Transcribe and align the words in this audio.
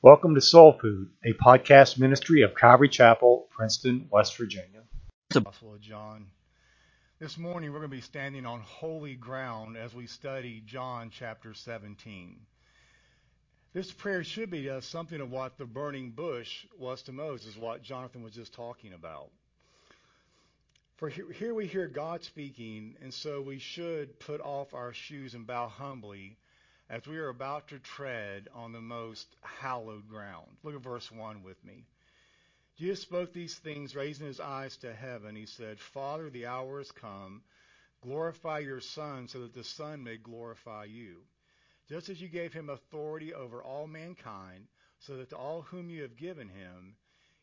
Welcome 0.00 0.36
to 0.36 0.40
Soul 0.40 0.78
Food, 0.80 1.10
a 1.24 1.32
podcast 1.32 1.98
ministry 1.98 2.42
of 2.42 2.54
Calvary 2.54 2.88
Chapel, 2.88 3.48
Princeton, 3.50 4.06
West 4.12 4.36
Virginia. 4.36 4.84
Of 5.34 5.80
John. 5.80 6.26
This 7.18 7.36
morning 7.36 7.72
we're 7.72 7.80
going 7.80 7.90
to 7.90 7.96
be 7.96 8.00
standing 8.00 8.46
on 8.46 8.60
holy 8.60 9.16
ground 9.16 9.76
as 9.76 9.94
we 9.94 10.06
study 10.06 10.62
John 10.64 11.10
chapter 11.12 11.52
17. 11.52 12.38
This 13.72 13.90
prayer 13.90 14.22
should 14.22 14.52
be 14.52 14.70
uh, 14.70 14.80
something 14.82 15.20
of 15.20 15.32
what 15.32 15.58
the 15.58 15.66
burning 15.66 16.12
bush 16.12 16.64
was 16.78 17.02
to 17.02 17.12
Moses, 17.12 17.56
what 17.56 17.82
Jonathan 17.82 18.22
was 18.22 18.34
just 18.34 18.54
talking 18.54 18.92
about. 18.92 19.30
For 20.98 21.08
here 21.08 21.54
we 21.54 21.66
hear 21.66 21.88
God 21.88 22.22
speaking, 22.22 22.94
and 23.02 23.12
so 23.12 23.42
we 23.42 23.58
should 23.58 24.20
put 24.20 24.40
off 24.42 24.74
our 24.74 24.92
shoes 24.92 25.34
and 25.34 25.44
bow 25.44 25.66
humbly 25.66 26.36
as 26.90 27.06
we 27.06 27.18
are 27.18 27.28
about 27.28 27.68
to 27.68 27.78
tread 27.78 28.48
on 28.54 28.72
the 28.72 28.80
most 28.80 29.26
hallowed 29.42 30.08
ground. 30.08 30.46
Look 30.62 30.74
at 30.74 30.80
verse 30.82 31.10
1 31.12 31.42
with 31.42 31.62
me. 31.64 31.84
Jesus 32.78 33.02
spoke 33.02 33.32
these 33.32 33.56
things, 33.56 33.96
raising 33.96 34.26
his 34.26 34.40
eyes 34.40 34.76
to 34.78 34.94
heaven. 34.94 35.34
He 35.34 35.46
said, 35.46 35.80
Father, 35.80 36.30
the 36.30 36.46
hour 36.46 36.78
has 36.78 36.92
come. 36.92 37.42
Glorify 38.02 38.60
your 38.60 38.80
Son, 38.80 39.26
so 39.26 39.40
that 39.40 39.54
the 39.54 39.64
Son 39.64 40.04
may 40.04 40.16
glorify 40.16 40.84
you. 40.84 41.16
Just 41.88 42.08
as 42.08 42.20
you 42.20 42.28
gave 42.28 42.52
him 42.52 42.70
authority 42.70 43.34
over 43.34 43.62
all 43.62 43.86
mankind, 43.86 44.66
so 45.00 45.16
that 45.16 45.30
to 45.30 45.36
all 45.36 45.62
whom 45.62 45.90
you 45.90 46.02
have 46.02 46.16
given 46.16 46.48
him, 46.48 46.94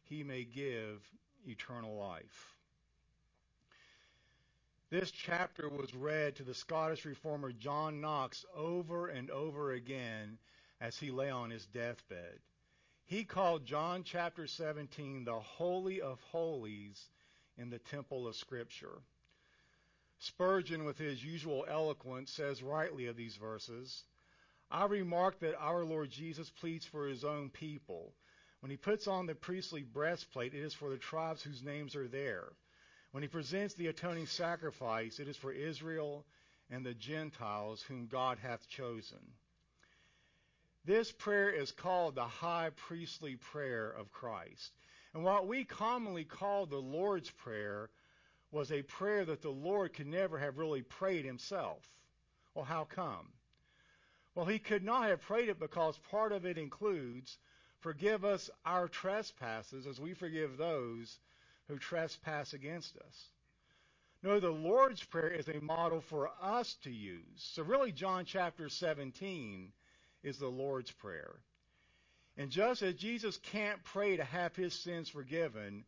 he 0.03 0.23
may 0.23 0.43
give 0.43 1.01
eternal 1.45 1.97
life. 1.97 2.54
This 4.97 5.11
chapter 5.11 5.67
was 5.67 5.93
read 5.93 6.37
to 6.37 6.43
the 6.43 6.53
Scottish 6.53 7.03
reformer 7.03 7.51
John 7.51 7.99
Knox 7.99 8.45
over 8.55 9.09
and 9.09 9.29
over 9.29 9.73
again 9.73 10.37
as 10.79 10.97
he 10.97 11.11
lay 11.11 11.29
on 11.29 11.49
his 11.49 11.65
deathbed. 11.65 12.39
He 13.03 13.25
called 13.25 13.65
John 13.65 14.05
chapter 14.05 14.47
17 14.47 15.25
the 15.25 15.37
Holy 15.37 15.99
of 15.99 16.21
Holies 16.21 17.09
in 17.57 17.69
the 17.69 17.79
temple 17.79 18.25
of 18.25 18.37
Scripture. 18.37 19.01
Spurgeon, 20.19 20.85
with 20.85 20.97
his 20.97 21.21
usual 21.21 21.65
eloquence, 21.67 22.31
says 22.31 22.63
rightly 22.63 23.07
of 23.07 23.17
these 23.17 23.35
verses, 23.35 24.05
I 24.71 24.85
remark 24.85 25.39
that 25.39 25.59
our 25.59 25.83
Lord 25.83 26.09
Jesus 26.09 26.49
pleads 26.49 26.85
for 26.85 27.05
his 27.05 27.25
own 27.25 27.49
people. 27.49 28.13
When 28.61 28.71
he 28.71 28.77
puts 28.77 29.09
on 29.09 29.25
the 29.25 29.35
priestly 29.35 29.83
breastplate, 29.83 30.53
it 30.53 30.63
is 30.63 30.73
for 30.73 30.89
the 30.89 30.97
tribes 30.97 31.43
whose 31.43 31.63
names 31.63 31.97
are 31.97 32.07
there. 32.07 32.53
When 33.15 33.21
he 33.21 33.29
presents 33.29 33.73
the 33.75 33.87
atoning 33.87 34.25
sacrifice, 34.25 35.21
it 35.21 35.29
is 35.29 35.37
for 35.37 35.53
Israel 35.53 36.25
and 36.69 36.85
the 36.85 36.93
Gentiles 36.93 37.81
whom 37.81 38.07
God 38.07 38.39
hath 38.39 38.67
chosen. 38.67 39.21
This 40.83 41.13
prayer 41.13 41.49
is 41.49 41.71
called 41.71 42.15
the 42.15 42.25
high 42.25 42.71
priestly 42.75 43.37
prayer 43.37 43.89
of 43.89 44.11
Christ. 44.11 44.73
And 45.13 45.23
what 45.23 45.47
we 45.47 45.63
commonly 45.63 46.25
call 46.25 46.65
the 46.65 46.75
Lord's 46.75 47.29
Prayer 47.29 47.89
was 48.51 48.69
a 48.69 48.81
prayer 48.81 49.23
that 49.23 49.41
the 49.41 49.49
Lord 49.49 49.93
could 49.93 50.07
never 50.07 50.37
have 50.37 50.57
really 50.57 50.81
prayed 50.81 51.23
himself. 51.23 51.87
Well, 52.53 52.65
how 52.65 52.83
come? 52.83 53.29
Well, 54.35 54.45
he 54.45 54.59
could 54.59 54.83
not 54.83 55.07
have 55.07 55.21
prayed 55.21 55.47
it 55.47 55.57
because 55.57 55.97
part 56.11 56.33
of 56.33 56.45
it 56.45 56.57
includes, 56.57 57.37
Forgive 57.79 58.25
us 58.25 58.49
our 58.65 58.89
trespasses 58.89 59.87
as 59.87 60.01
we 60.01 60.13
forgive 60.13 60.57
those 60.57 61.17
who 61.67 61.77
trespass 61.77 62.53
against 62.53 62.95
us. 62.97 63.29
No, 64.23 64.39
the 64.39 64.49
Lord's 64.49 65.03
Prayer 65.03 65.29
is 65.29 65.47
a 65.47 65.61
model 65.61 66.01
for 66.01 66.31
us 66.41 66.75
to 66.83 66.91
use. 66.91 67.21
So 67.53 67.63
really, 67.63 67.91
John 67.91 68.25
chapter 68.25 68.69
17 68.69 69.71
is 70.23 70.37
the 70.37 70.47
Lord's 70.47 70.91
Prayer. 70.91 71.35
And 72.37 72.49
just 72.49 72.81
as 72.81 72.95
Jesus 72.95 73.37
can't 73.37 73.83
pray 73.83 74.17
to 74.17 74.23
have 74.23 74.55
his 74.55 74.73
sins 74.73 75.09
forgiven, 75.09 75.85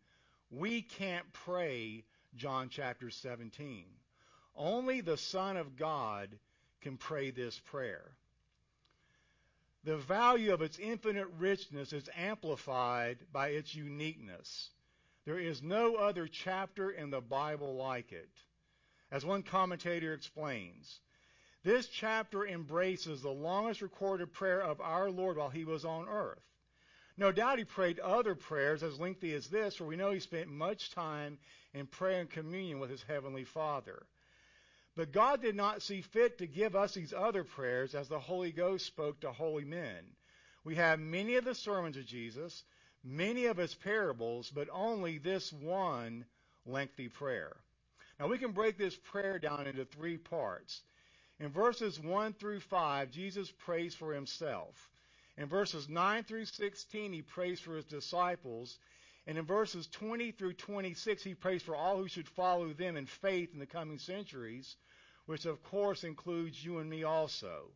we 0.49 0.81
can't 0.81 1.25
pray 1.33 2.03
John 2.35 2.69
chapter 2.69 3.09
17. 3.09 3.85
Only 4.55 5.01
the 5.01 5.17
Son 5.17 5.57
of 5.57 5.75
God 5.75 6.29
can 6.81 6.97
pray 6.97 7.31
this 7.31 7.59
prayer. 7.65 8.11
The 9.83 9.97
value 9.97 10.53
of 10.53 10.61
its 10.61 10.79
infinite 10.79 11.27
richness 11.39 11.93
is 11.93 12.09
amplified 12.15 13.17
by 13.31 13.49
its 13.49 13.73
uniqueness. 13.73 14.69
There 15.27 15.37
is 15.37 15.61
no 15.61 15.97
other 15.97 16.25
chapter 16.25 16.89
in 16.89 17.09
the 17.09 17.19
Bible 17.19 17.75
like 17.75 18.13
it. 18.13 18.29
As 19.11 19.25
one 19.25 19.43
commentator 19.43 20.13
explains, 20.13 21.01
this 21.65 21.89
chapter 21.89 22.47
embraces 22.47 23.21
the 23.21 23.29
longest 23.29 23.81
recorded 23.81 24.31
prayer 24.31 24.63
of 24.63 24.79
our 24.79 25.11
Lord 25.11 25.35
while 25.35 25.49
he 25.49 25.65
was 25.65 25.83
on 25.83 26.07
earth. 26.07 26.39
No 27.17 27.33
doubt 27.33 27.57
he 27.57 27.65
prayed 27.65 27.99
other 27.99 28.35
prayers 28.35 28.83
as 28.83 29.01
lengthy 29.01 29.33
as 29.33 29.49
this, 29.49 29.75
for 29.75 29.83
we 29.83 29.97
know 29.97 30.11
he 30.11 30.21
spent 30.21 30.47
much 30.47 30.91
time 30.91 31.39
in 31.73 31.87
prayer 31.87 32.21
and 32.21 32.29
communion 32.29 32.79
with 32.79 32.89
his 32.89 33.03
heavenly 33.03 33.43
Father. 33.43 34.05
But 34.95 35.11
God 35.11 35.41
did 35.41 35.57
not 35.57 35.81
see 35.81 36.03
fit 36.03 36.37
to 36.37 36.47
give 36.47 36.73
us 36.73 36.93
these 36.93 37.13
other 37.13 37.43
prayers 37.43 37.95
as 37.95 38.07
the 38.07 38.17
Holy 38.17 38.53
Ghost 38.53 38.85
spoke 38.85 39.19
to 39.19 39.33
holy 39.33 39.65
men. 39.65 40.05
We 40.63 40.75
have 40.75 41.01
many 41.01 41.35
of 41.35 41.43
the 41.43 41.53
sermons 41.53 41.97
of 41.97 42.05
Jesus, 42.05 42.63
many 43.03 43.45
of 43.45 43.57
his 43.57 43.73
parables, 43.75 44.51
but 44.53 44.67
only 44.71 45.17
this 45.17 45.51
one 45.53 46.25
lengthy 46.65 47.07
prayer. 47.09 47.55
Now 48.19 48.27
we 48.27 48.37
can 48.37 48.51
break 48.51 48.77
this 48.77 48.95
prayer 48.95 49.39
down 49.39 49.67
into 49.67 49.85
three 49.85 50.17
parts. 50.17 50.81
In 51.39 51.49
verses 51.49 51.99
1 51.99 52.33
through 52.33 52.61
5, 52.61 53.11
Jesus 53.11 53.51
prays 53.51 53.93
for 53.93 54.13
himself. 54.13 54.89
In 55.37 55.45
verses 55.45 55.87
9 55.87 56.23
through 56.23 56.45
16, 56.45 57.13
he 57.13 57.21
prays 57.21 57.59
for 57.59 57.75
his 57.75 57.85
disciples. 57.85 58.79
And 59.27 59.37
in 59.37 59.45
verses 59.45 59.87
20 59.87 60.31
through 60.31 60.53
26, 60.53 61.23
he 61.23 61.35
prays 61.35 61.61
for 61.61 61.75
all 61.75 61.97
who 61.97 62.07
should 62.07 62.27
follow 62.27 62.73
them 62.73 62.97
in 62.97 63.05
faith 63.05 63.53
in 63.53 63.59
the 63.59 63.65
coming 63.67 63.99
centuries, 63.99 64.75
which 65.25 65.45
of 65.45 65.61
course 65.63 66.03
includes 66.03 66.63
you 66.63 66.79
and 66.79 66.89
me 66.89 67.03
also. 67.03 67.69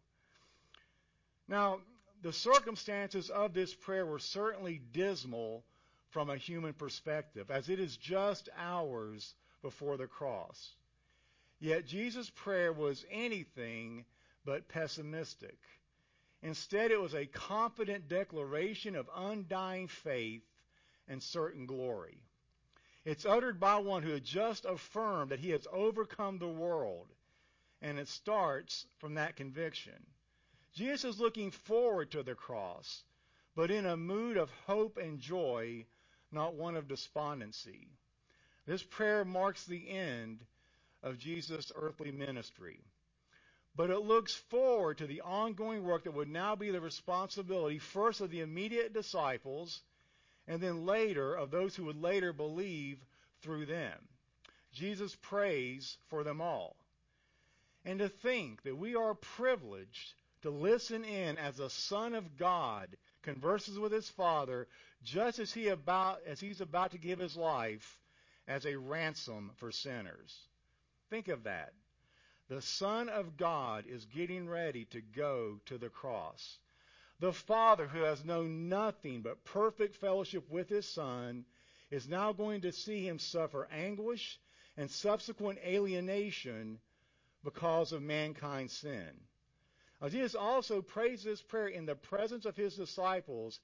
Now, 1.48 1.82
the 2.22 2.34
circumstances 2.34 3.30
of 3.30 3.54
this 3.54 3.74
prayer 3.74 4.06
were 4.06 4.20
certainly 4.20 4.82
dismal 4.92 5.64
from 6.10 6.30
a 6.30 6.38
human 6.38 6.74
perspective, 6.74 7.50
as 7.50 7.70
it 7.70 7.80
is 7.80 7.98
just 7.98 8.50
hours 8.58 9.34
before 9.62 9.98
the 9.98 10.08
cross. 10.08 10.76
Yet 11.60 11.86
Jesus' 11.86 12.30
prayer 12.30 12.74
was 12.74 13.06
anything 13.12 14.06
but 14.46 14.68
pessimistic. 14.68 15.58
Instead, 16.44 16.92
it 16.92 17.00
was 17.00 17.14
a 17.14 17.28
confident 17.28 18.10
declaration 18.10 18.96
of 18.96 19.10
undying 19.16 19.88
faith 19.88 20.42
and 21.08 21.22
certain 21.22 21.66
glory. 21.66 22.18
It's 23.06 23.26
uttered 23.26 23.60
by 23.60 23.78
one 23.78 24.04
who 24.04 24.12
had 24.12 24.24
just 24.24 24.66
affirmed 24.66 25.32
that 25.32 25.40
he 25.40 25.52
has 25.52 25.68
overcome 25.72 26.38
the 26.40 26.48
world, 26.48 27.08
and 27.82 27.98
it 27.98 28.08
starts 28.08 28.86
from 29.00 29.16
that 29.16 29.36
conviction. 29.36 30.06
Jesus 30.74 31.16
is 31.16 31.20
looking 31.20 31.52
forward 31.52 32.12
to 32.12 32.24
the 32.24 32.36
cross, 32.36 33.04
but 33.56 33.72
in 33.72 33.86
a 33.86 33.98
mood 33.98 34.38
of 34.38 34.50
hope 34.66 34.98
and 34.98 35.20
joy, 35.20 35.86
not 36.32 36.56
one 36.56 36.76
of 36.76 36.88
despondency. 36.88 37.90
This 38.66 38.82
prayer 38.82 39.26
marks 39.26 39.66
the 39.66 39.90
end 39.90 40.46
of 41.04 41.20
Jesus' 41.20 41.72
earthly 41.76 42.12
ministry. 42.12 42.80
But 43.76 43.90
it 43.90 44.00
looks 44.00 44.36
forward 44.36 44.98
to 45.00 45.08
the 45.08 45.22
ongoing 45.22 45.84
work 45.84 46.04
that 46.04 46.14
would 46.14 46.30
now 46.30 46.56
be 46.56 46.72
the 46.72 46.82
responsibility 46.82 47.80
first 47.80 48.22
of 48.22 48.30
the 48.30 48.42
immediate 48.42 48.94
disciples 48.94 49.82
and 50.48 50.62
then 50.62 50.86
later 50.86 51.34
of 51.34 51.52
those 51.52 51.76
who 51.76 51.86
would 51.86 52.02
later 52.02 52.34
believe 52.34 53.00
through 53.42 53.66
them. 53.66 53.98
Jesus 54.74 55.16
prays 55.16 55.98
for 56.10 56.24
them 56.24 56.42
all. 56.42 56.76
And 57.84 58.00
to 58.00 58.10
think 58.10 58.62
that 58.64 58.78
we 58.78 58.96
are 58.96 59.16
privileged 59.16 60.14
to 60.42 60.50
listen 60.50 61.04
in 61.04 61.38
as 61.38 61.60
a 61.60 61.70
son 61.70 62.16
of 62.16 62.38
God 62.38 62.98
converses 63.22 63.78
with 63.78 63.92
his 63.92 64.10
father 64.10 64.68
just 65.04 65.40
as 65.40 65.54
he 65.54 65.68
about 65.68 66.20
as 66.26 66.40
he's 66.40 66.62
about 66.62 66.92
to 66.92 66.98
give 66.98 67.20
his 67.20 67.36
life 67.36 68.00
as 68.48 68.66
a 68.66 68.78
ransom 68.78 69.52
for 69.56 69.72
sinners. 69.72 70.36
Think 71.10 71.28
of 71.28 71.44
that. 71.44 71.74
The 72.50 72.62
Son 72.62 73.08
of 73.08 73.38
God 73.38 73.86
is 73.88 74.06
getting 74.06 74.50
ready 74.50 74.86
to 74.86 75.02
go 75.02 75.60
to 75.68 75.78
the 75.78 75.90
cross. 75.90 76.58
The 77.20 77.32
Father, 77.32 77.88
who 77.88 78.02
has 78.02 78.26
known 78.26 78.68
nothing 78.68 79.22
but 79.22 79.46
perfect 79.46 79.96
fellowship 79.96 80.50
with 80.50 80.68
his 80.68 80.86
Son, 80.86 81.46
is 81.92 82.10
now 82.10 82.34
going 82.34 82.62
to 82.62 82.72
see 82.72 83.08
him 83.08 83.20
suffer 83.20 83.70
anguish 83.72 84.40
and 84.76 84.92
subsequent 84.92 85.60
alienation 85.66 86.80
because 87.44 87.94
of 87.94 88.02
mankind's 88.02 88.74
sin. 88.74 89.12
Now, 90.02 90.10
Jesus 90.10 90.36
also 90.36 90.82
prays 90.82 91.24
this 91.24 91.42
prayer 91.42 91.68
in 91.68 91.86
the 91.86 91.96
presence 91.96 92.46
of 92.46 92.58
his 92.58 92.76
disciples 92.76 93.60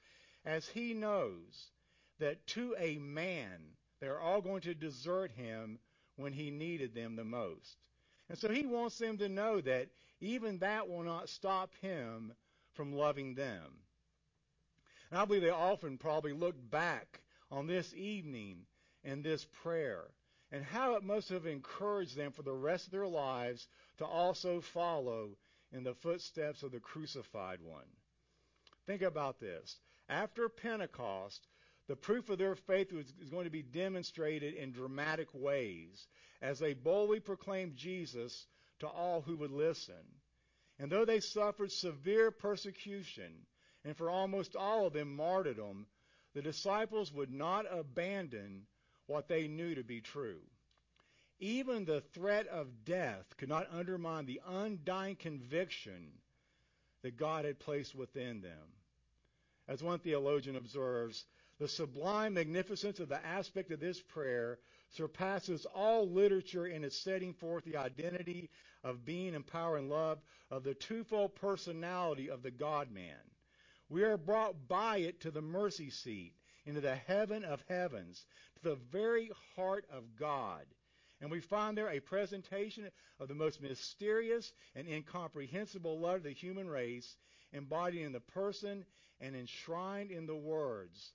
as 0.45 0.67
he 0.67 0.93
knows 0.93 1.71
that 2.19 2.45
to 2.47 2.75
a 2.77 2.97
man 2.99 3.59
they're 3.99 4.19
all 4.19 4.41
going 4.41 4.61
to 4.61 4.75
desert 4.75 5.31
him 5.31 5.79
when 6.15 6.33
he 6.33 6.51
needed 6.51 6.93
them 6.93 7.15
the 7.15 7.23
most. 7.23 7.77
And 8.29 8.37
so 8.37 8.49
he 8.49 8.65
wants 8.65 8.97
them 8.97 9.17
to 9.17 9.29
know 9.29 9.61
that 9.61 9.89
even 10.19 10.59
that 10.59 10.87
will 10.87 11.03
not 11.03 11.29
stop 11.29 11.71
him 11.81 12.33
from 12.73 12.93
loving 12.93 13.33
them. 13.33 13.79
And 15.09 15.19
I 15.19 15.25
believe 15.25 15.41
they 15.41 15.49
often 15.49 15.97
probably 15.97 16.33
looked 16.33 16.69
back 16.69 17.21
on 17.49 17.65
this 17.65 17.93
evening 17.95 18.65
and 19.03 19.23
this 19.23 19.45
prayer 19.63 20.03
and 20.51 20.63
how 20.63 20.95
it 20.95 21.03
must 21.03 21.29
have 21.29 21.45
encouraged 21.45 22.15
them 22.15 22.31
for 22.31 22.43
the 22.43 22.53
rest 22.53 22.85
of 22.85 22.91
their 22.91 23.07
lives 23.07 23.67
to 23.97 24.05
also 24.05 24.61
follow 24.61 25.37
in 25.71 25.83
the 25.83 25.95
footsteps 25.95 26.63
of 26.63 26.71
the 26.71 26.79
crucified 26.79 27.59
one. 27.61 27.87
Think 28.85 29.01
about 29.01 29.39
this. 29.39 29.79
After 30.09 30.47
Pentecost, 30.47 31.45
the 31.87 31.95
proof 31.95 32.29
of 32.29 32.37
their 32.37 32.55
faith 32.55 32.91
was, 32.91 33.13
is 33.21 33.29
going 33.29 33.45
to 33.45 33.51
be 33.51 33.61
demonstrated 33.61 34.53
in 34.53 34.71
dramatic 34.71 35.27
ways 35.33 36.07
as 36.41 36.59
they 36.59 36.73
boldly 36.73 37.19
proclaimed 37.19 37.75
Jesus 37.75 38.45
to 38.79 38.87
all 38.87 39.21
who 39.21 39.37
would 39.37 39.51
listen. 39.51 39.95
And 40.79 40.91
though 40.91 41.05
they 41.05 41.19
suffered 41.19 41.71
severe 41.71 42.31
persecution, 42.31 43.45
and 43.83 43.95
for 43.97 44.09
almost 44.09 44.55
all 44.55 44.85
of 44.85 44.93
them 44.93 45.15
martyrdom, 45.15 45.87
the 46.33 46.41
disciples 46.41 47.11
would 47.13 47.31
not 47.31 47.65
abandon 47.71 48.67
what 49.07 49.27
they 49.27 49.47
knew 49.47 49.75
to 49.75 49.83
be 49.83 50.01
true. 50.01 50.41
Even 51.39 51.85
the 51.85 52.01
threat 52.01 52.47
of 52.47 52.83
death 52.83 53.37
could 53.37 53.49
not 53.49 53.67
undermine 53.71 54.25
the 54.25 54.41
undying 54.47 55.15
conviction 55.15 56.11
that 57.03 57.17
God 57.17 57.45
had 57.45 57.59
placed 57.59 57.93
within 57.93 58.41
them. 58.41 58.73
As 59.67 59.83
one 59.83 59.99
theologian 59.99 60.55
observes, 60.55 61.25
the 61.59 61.67
sublime 61.67 62.33
magnificence 62.33 62.99
of 62.99 63.09
the 63.09 63.23
aspect 63.25 63.71
of 63.71 63.79
this 63.79 64.01
prayer 64.01 64.59
surpasses 64.89 65.65
all 65.75 66.09
literature 66.09 66.67
in 66.67 66.83
its 66.83 66.97
setting 66.97 67.33
forth 67.33 67.65
the 67.65 67.77
identity 67.77 68.49
of 68.83 69.05
being 69.05 69.35
and 69.35 69.45
power 69.45 69.77
and 69.77 69.89
love 69.89 70.19
of 70.49 70.63
the 70.63 70.73
twofold 70.73 71.35
personality 71.35 72.29
of 72.29 72.41
the 72.41 72.51
God 72.51 72.91
man. 72.91 73.19
We 73.89 74.03
are 74.03 74.17
brought 74.17 74.67
by 74.67 74.97
it 74.97 75.21
to 75.21 75.31
the 75.31 75.41
mercy 75.41 75.89
seat, 75.89 76.33
into 76.65 76.81
the 76.81 76.95
heaven 76.95 77.43
of 77.43 77.63
heavens, 77.67 78.25
to 78.55 78.69
the 78.69 78.75
very 78.75 79.31
heart 79.55 79.85
of 79.91 80.15
God. 80.17 80.65
And 81.19 81.31
we 81.31 81.39
find 81.39 81.77
there 81.77 81.89
a 81.89 81.99
presentation 81.99 82.89
of 83.19 83.27
the 83.27 83.33
most 83.33 83.61
mysterious 83.61 84.53
and 84.75 84.87
incomprehensible 84.87 85.99
love 85.99 86.17
of 86.17 86.23
the 86.23 86.31
human 86.31 86.67
race, 86.67 87.17
embodied 87.53 88.01
in 88.01 88.11
the 88.11 88.19
person 88.19 88.85
and 89.19 89.35
enshrined 89.35 90.11
in 90.11 90.27
the 90.27 90.35
words 90.35 91.13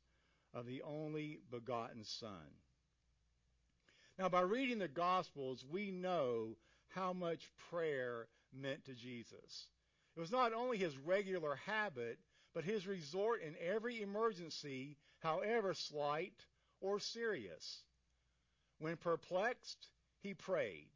of 0.55 0.67
the 0.67 0.83
only 0.83 1.39
begotten 1.51 2.05
Son. 2.05 2.51
Now, 4.19 4.29
by 4.29 4.41
reading 4.43 4.79
the 4.79 4.89
Gospels, 4.89 5.65
we 5.71 5.91
know 5.91 6.57
how 6.89 7.13
much 7.13 7.51
prayer 7.71 8.27
meant 8.53 8.85
to 8.85 8.95
Jesus. 8.95 9.67
It 10.17 10.21
was 10.21 10.31
not 10.31 10.53
only 10.53 10.77
his 10.77 10.97
regular 10.99 11.57
habit, 11.67 12.19
but 12.55 12.65
his 12.65 12.87
resort 12.87 13.41
in 13.43 13.55
every 13.61 14.03
emergency, 14.03 14.99
however 15.21 15.73
slight 15.73 16.35
or 16.81 17.01
serious. 17.01 17.83
When 18.79 18.97
perplexed, 18.97 19.89
he 20.23 20.35
prayed. 20.35 20.89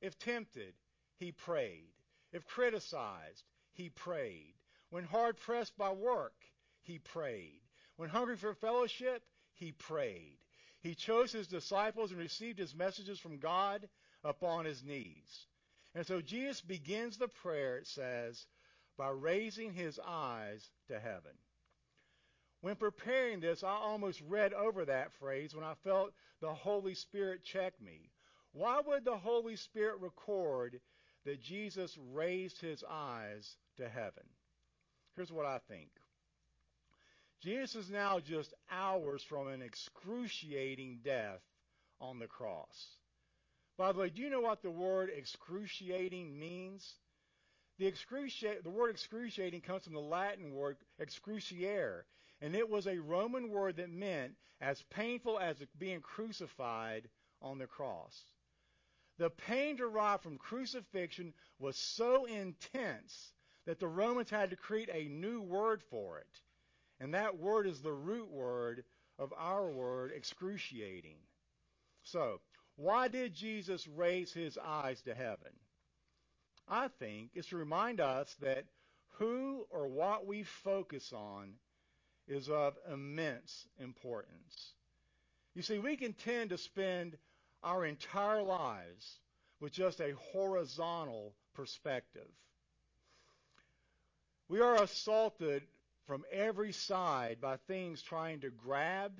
If 0.00 0.18
tempted, 0.18 0.74
he 1.16 1.32
prayed. 1.32 1.92
If 2.32 2.46
criticized, 2.46 3.44
he 3.72 3.90
prayed. 3.90 4.54
When 4.88 5.04
hard 5.04 5.36
pressed 5.36 5.76
by 5.76 5.92
work, 5.92 6.34
he 6.82 6.98
prayed. 6.98 7.60
When 7.96 8.08
hungry 8.08 8.36
for 8.36 8.54
fellowship, 8.54 9.22
he 9.54 9.72
prayed. 9.72 10.38
He 10.80 10.94
chose 10.94 11.30
his 11.30 11.46
disciples 11.46 12.10
and 12.10 12.18
received 12.18 12.58
his 12.58 12.74
messages 12.74 13.20
from 13.20 13.38
God 13.38 13.86
upon 14.24 14.64
his 14.64 14.82
knees. 14.82 15.46
And 15.94 16.06
so 16.06 16.22
Jesus 16.22 16.60
begins 16.62 17.18
the 17.18 17.28
prayer, 17.28 17.76
it 17.76 17.86
says, 17.86 18.46
by 18.96 19.10
raising 19.10 19.74
his 19.74 20.00
eyes 20.04 20.70
to 20.88 20.98
heaven. 20.98 21.36
When 22.62 22.76
preparing 22.76 23.40
this, 23.40 23.62
I 23.62 23.72
almost 23.72 24.22
read 24.28 24.52
over 24.52 24.84
that 24.84 25.12
phrase 25.12 25.54
when 25.54 25.64
I 25.64 25.74
felt 25.84 26.12
the 26.40 26.54
Holy 26.54 26.94
Spirit 26.94 27.44
check 27.44 27.80
me. 27.80 28.10
Why 28.52 28.80
would 28.84 29.04
the 29.04 29.16
Holy 29.16 29.56
Spirit 29.56 30.00
record 30.00 30.80
that 31.24 31.40
Jesus 31.40 31.96
raised 32.12 32.60
his 32.60 32.82
eyes 32.88 33.56
to 33.76 33.88
heaven? 33.88 34.24
Here's 35.14 35.32
what 35.32 35.46
I 35.46 35.58
think. 35.68 35.90
Jesus 37.42 37.84
is 37.84 37.90
now 37.90 38.18
just 38.18 38.52
hours 38.70 39.22
from 39.22 39.48
an 39.48 39.62
excruciating 39.62 41.00
death 41.04 41.40
on 42.00 42.18
the 42.18 42.26
cross. 42.26 42.96
By 43.78 43.92
the 43.92 44.00
way, 44.00 44.10
do 44.10 44.20
you 44.20 44.30
know 44.30 44.40
what 44.40 44.62
the 44.62 44.70
word 44.70 45.10
excruciating 45.16 46.38
means? 46.38 46.86
The, 47.78 47.90
excruci- 47.90 48.62
the 48.62 48.70
word 48.70 48.90
excruciating 48.90 49.62
comes 49.62 49.84
from 49.84 49.94
the 49.94 50.00
Latin 50.00 50.52
word 50.52 50.76
excruciare, 51.00 52.02
and 52.42 52.54
it 52.54 52.68
was 52.68 52.86
a 52.86 52.98
Roman 52.98 53.48
word 53.48 53.76
that 53.76 53.90
meant 53.90 54.34
as 54.60 54.82
painful 54.90 55.38
as 55.38 55.56
being 55.78 56.00
crucified 56.00 57.08
on 57.40 57.58
the 57.58 57.66
cross. 57.66 58.14
The 59.20 59.28
pain 59.28 59.76
derived 59.76 60.22
from 60.22 60.38
crucifixion 60.38 61.34
was 61.58 61.76
so 61.76 62.24
intense 62.24 63.34
that 63.66 63.78
the 63.78 63.86
Romans 63.86 64.30
had 64.30 64.48
to 64.48 64.56
create 64.56 64.88
a 64.90 65.10
new 65.10 65.42
word 65.42 65.82
for 65.90 66.20
it. 66.20 66.40
And 67.00 67.12
that 67.12 67.36
word 67.36 67.66
is 67.66 67.82
the 67.82 67.92
root 67.92 68.30
word 68.30 68.82
of 69.18 69.34
our 69.36 69.70
word 69.70 70.12
excruciating. 70.16 71.18
So, 72.02 72.40
why 72.76 73.08
did 73.08 73.34
Jesus 73.34 73.86
raise 73.86 74.32
his 74.32 74.56
eyes 74.56 75.02
to 75.02 75.14
heaven? 75.14 75.52
I 76.66 76.88
think 76.88 77.32
it's 77.34 77.48
to 77.48 77.58
remind 77.58 78.00
us 78.00 78.34
that 78.40 78.64
who 79.18 79.66
or 79.68 79.86
what 79.86 80.24
we 80.24 80.44
focus 80.44 81.12
on 81.12 81.56
is 82.26 82.48
of 82.48 82.78
immense 82.90 83.68
importance. 83.78 84.72
You 85.54 85.60
see, 85.60 85.78
we 85.78 85.98
can 85.98 86.14
tend 86.14 86.48
to 86.50 86.56
spend 86.56 87.18
our 87.62 87.84
entire 87.84 88.42
lives 88.42 89.18
with 89.60 89.72
just 89.72 90.00
a 90.00 90.14
horizontal 90.32 91.34
perspective. 91.54 92.28
We 94.48 94.60
are 94.60 94.82
assaulted 94.82 95.62
from 96.06 96.24
every 96.32 96.72
side 96.72 97.38
by 97.40 97.56
things 97.56 98.02
trying 98.02 98.40
to 98.40 98.50
grab 98.50 99.12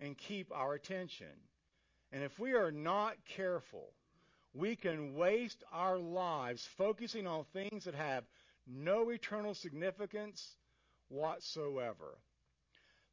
and 0.00 0.18
keep 0.18 0.50
our 0.52 0.74
attention. 0.74 1.28
And 2.10 2.22
if 2.22 2.38
we 2.38 2.54
are 2.54 2.72
not 2.72 3.14
careful, 3.36 3.92
we 4.54 4.76
can 4.76 5.14
waste 5.14 5.62
our 5.72 5.98
lives 5.98 6.68
focusing 6.76 7.26
on 7.26 7.44
things 7.52 7.84
that 7.84 7.94
have 7.94 8.24
no 8.66 9.10
eternal 9.10 9.54
significance 9.54 10.56
whatsoever. 11.08 12.18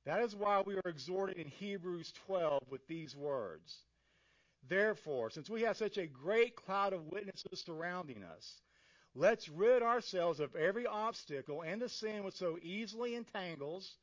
That 0.06 0.22
is 0.22 0.36
why 0.36 0.64
we 0.66 0.76
are 0.76 0.90
exhorted 0.90 1.38
in 1.38 1.48
Hebrews 1.48 2.12
12 2.26 2.64
with 2.70 2.88
these 2.88 3.16
words. 3.16 3.76
Therefore, 4.68 5.30
since 5.30 5.50
we 5.50 5.62
have 5.62 5.78
such 5.78 5.98
a 5.98 6.08
great 6.08 6.56
cloud 6.56 6.94
of 6.94 7.08
witnesses 7.08 7.62
surrounding 7.62 8.24
us, 8.24 8.62
Let's 9.16 9.50
rid 9.50 9.82
ourselves 9.82 10.40
of 10.40 10.56
every 10.56 10.86
obstacle 10.86 11.64
and 11.64 11.82
the 11.82 11.90
sin 11.90 12.24
which 12.24 12.36
so 12.36 12.60
easily 12.62 13.16
entangles, 13.16 13.98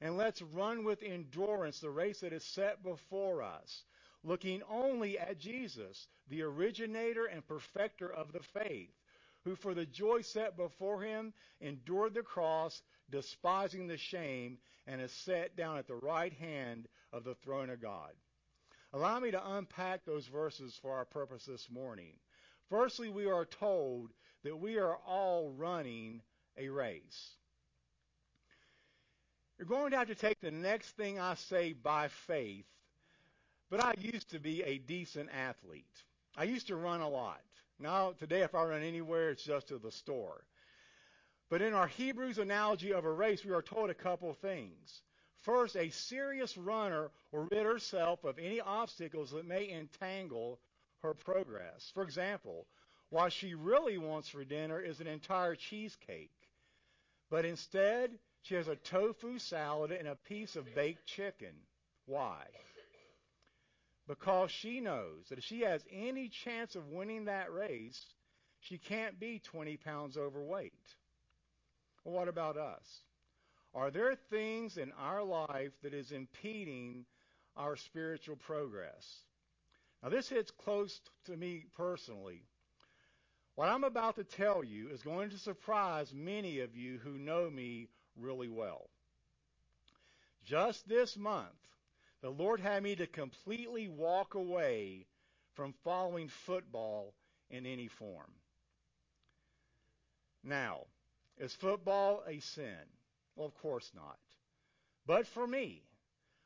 and 0.00 0.16
let's 0.16 0.42
run 0.42 0.84
with 0.84 1.02
endurance 1.02 1.80
the 1.80 1.90
race 1.90 2.20
that 2.20 2.32
is 2.32 2.44
set 2.44 2.82
before 2.82 3.42
us, 3.42 3.84
looking 4.22 4.62
only 4.62 5.18
at 5.18 5.38
Jesus, 5.38 6.06
the 6.28 6.42
originator 6.42 7.26
and 7.26 7.46
perfecter 7.46 8.10
of 8.10 8.32
the 8.32 8.42
faith, 8.42 8.94
who 9.42 9.56
for 9.56 9.74
the 9.74 9.86
joy 9.86 10.22
set 10.22 10.56
before 10.56 11.02
him 11.02 11.34
endured 11.60 12.14
the 12.14 12.22
cross, 12.22 12.80
despising 13.10 13.88
the 13.88 13.98
shame, 13.98 14.58
and 14.86 15.00
is 15.00 15.12
set 15.12 15.56
down 15.56 15.78
at 15.78 15.88
the 15.88 15.96
right 15.96 16.32
hand 16.32 16.88
of 17.12 17.24
the 17.24 17.34
throne 17.34 17.70
of 17.70 17.82
God. 17.82 18.12
Allow 18.94 19.18
me 19.18 19.32
to 19.32 19.54
unpack 19.56 20.04
those 20.04 20.26
verses 20.28 20.78
for 20.80 20.94
our 20.94 21.04
purpose 21.04 21.44
this 21.46 21.68
morning. 21.68 22.12
Firstly, 22.70 23.08
we 23.08 23.26
are 23.26 23.44
told 23.44 24.12
that 24.44 24.56
we 24.56 24.78
are 24.78 24.96
all 25.04 25.52
running 25.56 26.22
a 26.56 26.68
race. 26.68 27.30
You're 29.58 29.66
going 29.66 29.90
to 29.90 29.96
have 29.98 30.06
to 30.06 30.14
take 30.14 30.40
the 30.40 30.52
next 30.52 30.96
thing 30.96 31.18
I 31.18 31.34
say 31.34 31.72
by 31.72 32.06
faith, 32.28 32.66
but 33.68 33.82
I 33.82 33.94
used 33.98 34.30
to 34.30 34.38
be 34.38 34.62
a 34.62 34.78
decent 34.78 35.28
athlete. 35.34 36.04
I 36.36 36.44
used 36.44 36.68
to 36.68 36.76
run 36.76 37.00
a 37.00 37.08
lot. 37.08 37.40
Now, 37.80 38.12
today, 38.12 38.42
if 38.42 38.54
I 38.54 38.62
run 38.62 38.84
anywhere, 38.84 39.30
it's 39.30 39.42
just 39.42 39.68
to 39.68 39.78
the 39.78 39.90
store. 39.90 40.44
But 41.50 41.62
in 41.62 41.74
our 41.74 41.88
Hebrews 41.88 42.38
analogy 42.38 42.92
of 42.92 43.04
a 43.04 43.12
race, 43.12 43.44
we 43.44 43.50
are 43.50 43.62
told 43.62 43.90
a 43.90 43.94
couple 43.94 44.32
things. 44.34 45.02
First, 45.44 45.76
a 45.76 45.90
serious 45.90 46.56
runner 46.56 47.10
will 47.30 47.46
rid 47.50 47.66
herself 47.66 48.24
of 48.24 48.38
any 48.38 48.60
obstacles 48.60 49.30
that 49.32 49.46
may 49.46 49.70
entangle 49.70 50.58
her 51.02 51.12
progress. 51.12 51.90
For 51.92 52.02
example, 52.02 52.66
what 53.10 53.30
she 53.30 53.54
really 53.54 53.98
wants 53.98 54.30
for 54.30 54.42
dinner 54.42 54.80
is 54.80 55.00
an 55.00 55.06
entire 55.06 55.54
cheesecake, 55.54 56.32
but 57.30 57.44
instead 57.44 58.18
she 58.40 58.54
has 58.54 58.68
a 58.68 58.76
tofu 58.76 59.38
salad 59.38 59.90
and 59.92 60.08
a 60.08 60.16
piece 60.16 60.56
of 60.56 60.74
baked 60.74 61.06
chicken. 61.06 61.54
Why? 62.06 62.46
Because 64.08 64.50
she 64.50 64.80
knows 64.80 65.28
that 65.28 65.38
if 65.38 65.44
she 65.44 65.60
has 65.60 65.84
any 65.92 66.28
chance 66.28 66.74
of 66.74 66.88
winning 66.88 67.26
that 67.26 67.52
race, 67.52 68.02
she 68.60 68.78
can't 68.78 69.20
be 69.20 69.40
20 69.40 69.76
pounds 69.76 70.16
overweight. 70.16 70.72
Well, 72.02 72.14
what 72.14 72.28
about 72.28 72.56
us? 72.56 73.02
Are 73.74 73.90
there 73.90 74.14
things 74.30 74.76
in 74.76 74.92
our 74.92 75.22
life 75.22 75.72
that 75.82 75.92
is 75.92 76.12
impeding 76.12 77.04
our 77.56 77.76
spiritual 77.76 78.36
progress? 78.36 79.24
Now, 80.02 80.10
this 80.10 80.28
hits 80.28 80.52
close 80.52 81.00
to 81.26 81.36
me 81.36 81.64
personally. 81.76 82.42
What 83.56 83.68
I'm 83.68 83.84
about 83.84 84.16
to 84.16 84.24
tell 84.24 84.62
you 84.62 84.90
is 84.90 85.02
going 85.02 85.30
to 85.30 85.38
surprise 85.38 86.12
many 86.14 86.60
of 86.60 86.76
you 86.76 86.98
who 86.98 87.18
know 87.18 87.50
me 87.50 87.88
really 88.16 88.48
well. 88.48 88.90
Just 90.44 90.88
this 90.88 91.16
month, 91.16 91.48
the 92.20 92.30
Lord 92.30 92.60
had 92.60 92.82
me 92.82 92.94
to 92.96 93.06
completely 93.06 93.88
walk 93.88 94.34
away 94.34 95.06
from 95.54 95.74
following 95.84 96.28
football 96.28 97.14
in 97.50 97.66
any 97.66 97.88
form. 97.88 98.30
Now, 100.42 100.82
is 101.38 101.54
football 101.54 102.22
a 102.26 102.40
sin? 102.40 102.86
Well, 103.36 103.46
of 103.46 103.54
course 103.56 103.90
not. 103.94 104.18
But 105.06 105.26
for 105.26 105.46
me, 105.46 105.82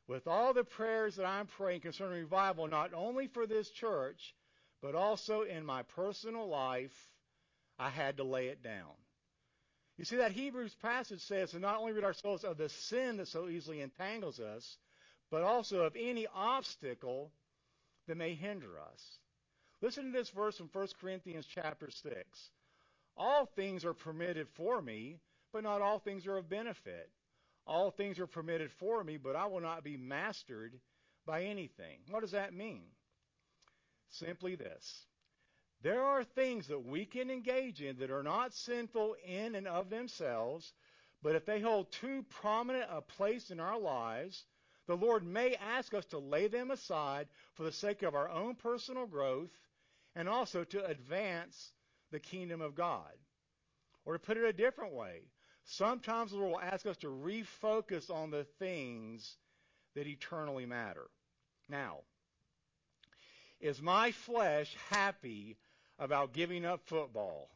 with 0.07 0.27
all 0.27 0.53
the 0.53 0.63
prayers 0.63 1.15
that 1.15 1.25
I'm 1.25 1.47
praying 1.47 1.81
concerning 1.81 2.19
revival, 2.19 2.67
not 2.67 2.93
only 2.93 3.27
for 3.27 3.45
this 3.45 3.69
church, 3.69 4.33
but 4.81 4.95
also 4.95 5.43
in 5.43 5.65
my 5.65 5.83
personal 5.83 6.47
life, 6.47 6.91
I 7.77 7.89
had 7.89 8.17
to 8.17 8.23
lay 8.23 8.47
it 8.47 8.63
down. 8.63 8.91
You 9.97 10.05
see, 10.05 10.17
that 10.17 10.31
Hebrews 10.31 10.73
passage 10.81 11.21
says 11.21 11.51
to 11.51 11.59
not 11.59 11.77
only 11.77 11.91
rid 11.91 12.03
ourselves 12.03 12.43
of 12.43 12.57
the 12.57 12.69
sin 12.69 13.17
that 13.17 13.27
so 13.27 13.49
easily 13.49 13.81
entangles 13.81 14.39
us, 14.39 14.77
but 15.29 15.43
also 15.43 15.81
of 15.81 15.95
any 15.95 16.25
obstacle 16.33 17.31
that 18.07 18.17
may 18.17 18.33
hinder 18.33 18.79
us. 18.79 19.19
Listen 19.81 20.05
to 20.05 20.11
this 20.11 20.29
verse 20.29 20.57
from 20.57 20.69
1 20.73 20.87
Corinthians 20.99 21.45
chapter 21.53 21.89
6. 21.91 22.15
All 23.15 23.45
things 23.45 23.85
are 23.85 23.93
permitted 23.93 24.47
for 24.55 24.81
me, 24.81 25.19
but 25.51 25.63
not 25.63 25.81
all 25.81 25.99
things 25.99 26.27
are 26.27 26.37
of 26.37 26.49
benefit. 26.49 27.09
All 27.65 27.91
things 27.91 28.19
are 28.19 28.27
permitted 28.27 28.71
for 28.71 29.03
me, 29.03 29.17
but 29.17 29.35
I 29.35 29.45
will 29.45 29.61
not 29.61 29.83
be 29.83 29.97
mastered 29.97 30.79
by 31.25 31.43
anything. 31.43 31.99
What 32.09 32.21
does 32.21 32.31
that 32.31 32.53
mean? 32.53 32.85
Simply 34.09 34.55
this. 34.55 35.05
There 35.81 36.03
are 36.03 36.23
things 36.23 36.67
that 36.67 36.85
we 36.85 37.05
can 37.05 37.29
engage 37.29 37.81
in 37.81 37.97
that 37.99 38.11
are 38.11 38.23
not 38.23 38.53
sinful 38.53 39.15
in 39.25 39.55
and 39.55 39.67
of 39.67 39.89
themselves, 39.89 40.73
but 41.21 41.35
if 41.35 41.45
they 41.45 41.61
hold 41.61 41.91
too 41.91 42.25
prominent 42.41 42.85
a 42.89 43.01
place 43.01 43.51
in 43.51 43.59
our 43.59 43.79
lives, 43.79 44.43
the 44.87 44.97
Lord 44.97 45.23
may 45.23 45.55
ask 45.55 45.93
us 45.93 46.05
to 46.05 46.17
lay 46.17 46.47
them 46.47 46.71
aside 46.71 47.27
for 47.53 47.63
the 47.63 47.71
sake 47.71 48.01
of 48.01 48.15
our 48.15 48.29
own 48.29 48.55
personal 48.55 49.05
growth 49.05 49.51
and 50.15 50.27
also 50.27 50.63
to 50.63 50.85
advance 50.85 51.71
the 52.11 52.19
kingdom 52.19 52.61
of 52.61 52.75
God. 52.75 53.13
Or 54.05 54.13
to 54.13 54.19
put 54.19 54.37
it 54.37 54.43
a 54.43 54.53
different 54.53 54.93
way, 54.93 55.21
sometimes 55.69 56.31
the 56.31 56.37
Lord 56.37 56.51
will 56.51 56.59
ask 56.59 56.85
us 56.85 56.97
to 56.97 57.07
refocus 57.07 58.09
on 58.09 58.31
the 58.31 58.45
things 58.57 59.37
that 59.95 60.07
eternally 60.07 60.65
matter. 60.65 61.07
Now, 61.69 61.99
is 63.59 63.81
my 63.81 64.11
flesh 64.11 64.75
happy 64.89 65.57
about 65.99 66.33
giving 66.33 66.65
up 66.65 66.81
football? 66.87 67.49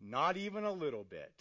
Not 0.00 0.36
even 0.36 0.64
a 0.64 0.72
little 0.72 1.04
bit. 1.04 1.32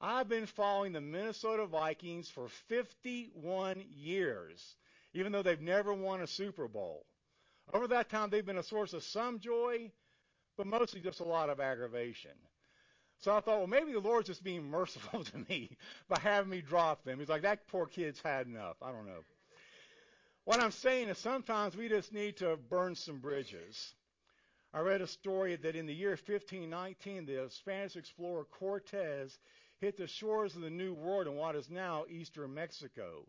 I've 0.00 0.28
been 0.28 0.46
following 0.46 0.92
the 0.92 1.00
Minnesota 1.00 1.66
Vikings 1.66 2.28
for 2.30 2.48
51 2.68 3.84
years, 3.90 4.76
even 5.12 5.32
though 5.32 5.42
they've 5.42 5.60
never 5.60 5.92
won 5.92 6.20
a 6.20 6.26
Super 6.26 6.68
Bowl. 6.68 7.04
Over 7.72 7.88
that 7.88 8.08
time, 8.08 8.30
they've 8.30 8.46
been 8.46 8.56
a 8.56 8.62
source 8.62 8.92
of 8.92 9.02
some 9.02 9.40
joy, 9.40 9.90
but 10.56 10.66
mostly 10.66 11.00
just 11.00 11.20
a 11.20 11.24
lot 11.24 11.50
of 11.50 11.60
aggravation. 11.60 12.30
So 13.20 13.36
I 13.36 13.40
thought, 13.40 13.58
well, 13.58 13.66
maybe 13.66 13.92
the 13.92 14.00
Lord's 14.00 14.28
just 14.28 14.42
being 14.42 14.70
merciful 14.70 15.24
to 15.24 15.38
me 15.48 15.76
by 16.08 16.18
having 16.20 16.50
me 16.50 16.62
drop 16.62 17.04
them. 17.04 17.18
He's 17.18 17.28
like, 17.28 17.42
that 17.42 17.66
poor 17.68 17.86
kid's 17.86 18.20
had 18.20 18.46
enough. 18.46 18.76
I 18.82 18.90
don't 18.90 19.06
know. 19.06 19.24
What 20.44 20.60
I'm 20.60 20.70
saying 20.70 21.08
is 21.08 21.18
sometimes 21.18 21.76
we 21.76 21.88
just 21.88 22.12
need 22.12 22.38
to 22.38 22.56
burn 22.56 22.94
some 22.94 23.18
bridges. 23.18 23.94
I 24.72 24.80
read 24.80 25.02
a 25.02 25.06
story 25.06 25.56
that 25.56 25.76
in 25.76 25.86
the 25.86 25.94
year 25.94 26.10
1519, 26.10 27.26
the 27.26 27.48
Spanish 27.50 27.96
explorer 27.96 28.44
Cortez 28.44 29.38
hit 29.80 29.96
the 29.96 30.06
shores 30.06 30.56
of 30.56 30.62
the 30.62 30.70
New 30.70 30.94
World 30.94 31.26
in 31.26 31.34
what 31.34 31.56
is 31.56 31.68
now 31.68 32.04
eastern 32.08 32.54
Mexico. 32.54 33.26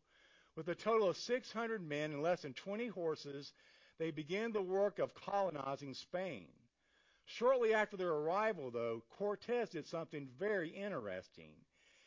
With 0.56 0.68
a 0.70 0.76
total 0.76 1.10
of 1.10 1.18
600 1.18 1.82
men 1.82 2.12
and 2.12 2.22
less 2.22 2.44
than 2.44 2.54
20 2.54 2.88
horses, 2.88 3.54
they 3.98 4.12
began 4.12 4.52
the 4.52 4.62
work 4.62 5.00
of 5.00 5.14
colonizing 5.14 5.94
Spain. 5.94 6.48
Shortly 7.38 7.74
after 7.74 7.96
their 7.96 8.12
arrival, 8.12 8.72
though, 8.72 9.04
Cortez 9.18 9.70
did 9.70 9.88
something 9.88 10.28
very 10.38 10.70
interesting. 10.70 11.54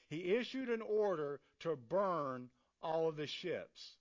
He 0.09 0.35
issued 0.35 0.69
an 0.69 0.83
order 0.83 1.41
to 1.61 1.77
burn 1.77 2.51
all 2.83 3.09
of 3.09 3.17
the 3.17 3.27
ships. 3.27 3.97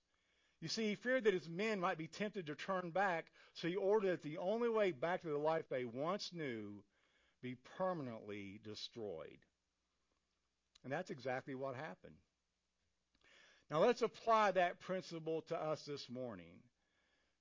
You 0.60 0.68
see, 0.68 0.88
he 0.88 0.94
feared 0.94 1.24
that 1.24 1.34
his 1.34 1.48
men 1.48 1.80
might 1.80 1.98
be 1.98 2.08
tempted 2.08 2.46
to 2.46 2.54
turn 2.54 2.90
back, 2.90 3.26
so 3.54 3.68
he 3.68 3.76
ordered 3.76 4.12
that 4.12 4.22
the 4.22 4.38
only 4.38 4.68
way 4.68 4.92
back 4.92 5.22
to 5.22 5.28
the 5.28 5.38
life 5.38 5.64
they 5.68 5.84
once 5.84 6.30
knew 6.32 6.82
be 7.42 7.56
permanently 7.76 8.60
destroyed. 8.62 9.38
And 10.82 10.92
that's 10.92 11.10
exactly 11.10 11.54
what 11.54 11.74
happened. 11.74 12.16
Now 13.70 13.80
let's 13.80 14.02
apply 14.02 14.52
that 14.52 14.80
principle 14.80 15.42
to 15.48 15.56
us 15.56 15.82
this 15.86 16.08
morning. 16.10 16.60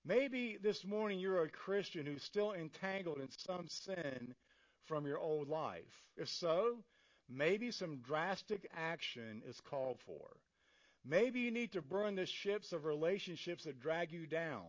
Maybe 0.05 0.57
this 0.61 0.83
morning 0.83 1.19
you're 1.19 1.43
a 1.43 1.49
Christian 1.49 2.05
who's 2.05 2.23
still 2.23 2.51
entangled 2.51 3.19
in 3.19 3.29
some 3.47 3.69
sin 3.69 4.35
from 4.83 5.05
your 5.05 5.17
old 5.17 5.47
life. 5.47 6.03
If 6.17 6.27
so, 6.27 6.83
maybe 7.29 7.71
some 7.71 8.01
drastic 8.01 8.69
action 8.75 9.41
is 9.47 9.61
called 9.61 9.99
for. 10.05 10.35
Maybe 11.05 11.39
you 11.39 11.51
need 11.51 11.71
to 11.71 11.81
burn 11.81 12.15
the 12.15 12.25
ships 12.25 12.73
of 12.73 12.83
relationships 12.83 13.63
that 13.63 13.79
drag 13.79 14.11
you 14.11 14.27
down 14.27 14.67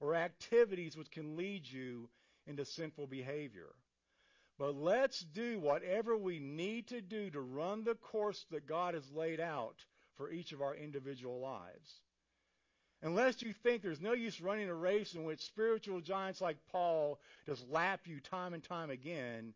or 0.00 0.14
activities 0.14 0.98
which 0.98 1.10
can 1.10 1.36
lead 1.36 1.66
you 1.66 2.10
into 2.46 2.66
sinful 2.66 3.06
behavior. 3.06 3.74
But 4.58 4.74
let's 4.74 5.20
do 5.20 5.58
whatever 5.60 6.14
we 6.14 6.40
need 6.40 6.88
to 6.88 7.00
do 7.00 7.30
to 7.30 7.40
run 7.40 7.84
the 7.84 7.94
course 7.94 8.44
that 8.50 8.68
God 8.68 8.92
has 8.92 9.10
laid 9.10 9.40
out 9.40 9.76
for 10.16 10.30
each 10.30 10.52
of 10.52 10.60
our 10.60 10.74
individual 10.74 11.40
lives. 11.40 12.02
Unless 13.04 13.42
you 13.42 13.52
think 13.52 13.82
there's 13.82 14.00
no 14.00 14.14
use 14.14 14.40
running 14.40 14.70
a 14.70 14.74
race 14.74 15.14
in 15.14 15.24
which 15.24 15.44
spiritual 15.44 16.00
giants 16.00 16.40
like 16.40 16.56
Paul 16.72 17.20
just 17.44 17.68
lap 17.68 18.00
you 18.06 18.18
time 18.18 18.54
and 18.54 18.64
time 18.64 18.88
again, 18.88 19.52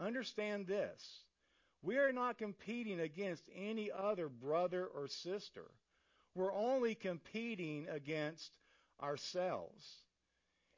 understand 0.00 0.66
this. 0.66 1.20
We 1.80 1.98
are 1.98 2.12
not 2.12 2.38
competing 2.38 2.98
against 2.98 3.48
any 3.54 3.92
other 3.92 4.28
brother 4.28 4.84
or 4.84 5.06
sister. 5.06 5.66
We're 6.34 6.52
only 6.52 6.96
competing 6.96 7.86
against 7.88 8.50
ourselves. 9.00 9.86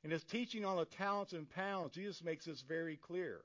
In 0.05 0.11
his 0.11 0.23
teaching 0.23 0.67
on 0.67 0.77
the 0.77 0.85
talents 0.85 1.33
and 1.33 1.49
pounds, 1.49 1.95
Jesus 1.95 2.23
makes 2.23 2.45
this 2.45 2.61
very 2.61 2.97
clear. 2.97 3.41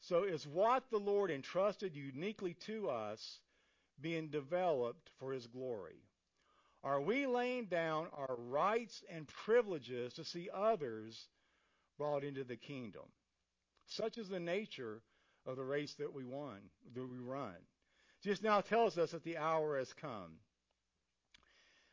So 0.00 0.22
is 0.22 0.46
what 0.46 0.84
the 0.90 0.98
Lord 0.98 1.32
entrusted 1.32 1.96
uniquely 1.96 2.54
to 2.66 2.88
us 2.88 3.40
being 4.00 4.28
developed 4.28 5.10
for 5.18 5.32
his 5.32 5.48
glory? 5.48 6.04
Are 6.82 7.00
we 7.00 7.26
laying 7.26 7.66
down 7.66 8.06
our 8.16 8.36
rights 8.36 9.02
and 9.12 9.28
privileges 9.44 10.14
to 10.14 10.24
see 10.24 10.48
others 10.52 11.28
brought 11.98 12.24
into 12.24 12.44
the 12.44 12.56
kingdom? 12.56 13.04
Such 13.86 14.16
is 14.16 14.28
the 14.28 14.40
nature 14.40 15.02
of 15.46 15.56
the 15.56 15.64
race 15.64 15.94
that 15.98 16.14
we 16.14 16.24
won, 16.24 16.58
that 16.94 17.06
we 17.06 17.18
run. 17.18 17.56
Jesus 18.22 18.42
now 18.42 18.60
tells 18.60 18.96
us 18.98 19.10
that 19.10 19.24
the 19.24 19.38
hour 19.38 19.78
has 19.78 19.92
come. 20.00 20.38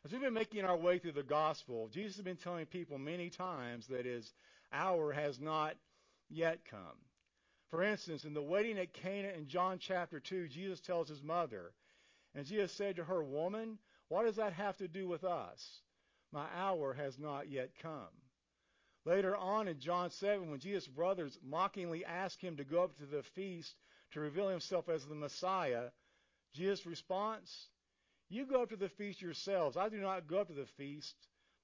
As 0.06 0.12
we've 0.12 0.22
been 0.22 0.34
making 0.34 0.64
our 0.64 0.78
way 0.78 1.00
through 1.00 1.14
the 1.14 1.24
gospel, 1.24 1.90
Jesus 1.94 2.16
has 2.16 2.24
been 2.24 2.38
telling 2.38 2.66
people 2.66 2.98
many 2.98 3.30
times 3.30 3.88
that 3.88 4.06
his 4.06 4.32
hour 4.72 5.12
has 5.12 5.40
not 5.40 5.76
yet 6.30 6.60
come. 6.70 6.80
For 7.70 7.84
instance, 7.84 8.24
in 8.24 8.34
the 8.34 8.42
wedding 8.42 8.78
at 8.78 8.94
Cana 8.94 9.30
in 9.30 9.48
John 9.48 9.80
chapter 9.80 10.22
2, 10.22 10.48
Jesus 10.48 10.80
tells 10.80 11.10
his 11.10 11.22
mother, 11.22 11.74
and 12.34 12.46
Jesus 12.46 12.72
said 12.72 12.96
to 12.98 13.04
her, 13.04 13.22
Woman, 13.22 13.80
what 14.10 14.26
does 14.26 14.38
that 14.38 14.54
have 14.54 14.78
to 14.78 14.88
do 14.88 15.08
with 15.08 15.24
us? 15.24 15.82
My 16.32 16.46
hour 16.56 16.94
has 16.94 17.18
not 17.18 17.50
yet 17.50 17.72
come. 17.82 18.10
Later 19.06 19.36
on 19.36 19.68
in 19.68 19.80
John 19.80 20.12
7, 20.12 20.50
when 20.50 20.60
Jesus' 20.60 20.88
brothers 20.88 21.40
mockingly 21.42 22.04
ask 22.04 22.40
him 22.42 22.58
to 22.58 22.66
go 22.66 22.84
up 22.84 22.98
to 22.98 23.06
the 23.06 23.24
feast 23.24 23.74
to 24.12 24.20
reveal 24.20 24.50
himself 24.50 24.90
as 24.90 25.06
the 25.06 25.16
Messiah, 25.16 25.86
Jesus' 26.54 26.86
response, 26.86 27.70
You 28.30 28.46
go 28.46 28.64
up 28.64 28.70
to 28.70 28.76
the 28.76 28.90
feast 28.90 29.22
yourselves. 29.22 29.78
I 29.78 29.90
do 29.90 29.98
not 29.98 30.28
go 30.28 30.40
up 30.40 30.48
to 30.48 30.54
the 30.54 30.66
feast 30.78 31.16